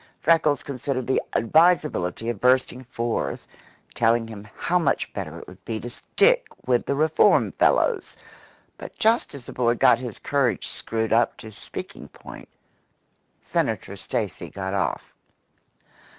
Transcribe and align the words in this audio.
Freckles 0.19 0.63
considered 0.63 1.05
the 1.05 1.21
advisability 1.35 2.27
of 2.29 2.41
bursting 2.41 2.83
forth 2.85 3.45
and 3.85 3.95
telling 3.95 4.27
him 4.27 4.47
how 4.57 4.79
much 4.79 5.13
better 5.13 5.37
it 5.37 5.47
would 5.47 5.63
be 5.63 5.79
to 5.79 5.91
stick 5.91 6.47
with 6.65 6.87
the 6.87 6.95
reform 6.95 7.51
fellows; 7.51 8.15
but 8.79 8.97
just 8.97 9.35
as 9.35 9.45
the 9.45 9.53
boy 9.53 9.75
got 9.75 9.99
his 9.99 10.17
courage 10.17 10.67
screwed 10.69 11.13
up 11.13 11.37
to 11.37 11.51
speaking 11.51 12.07
point, 12.07 12.49
Senator 13.43 13.95
Stacy 13.95 14.49
got 14.49 14.73
off. 14.73 15.13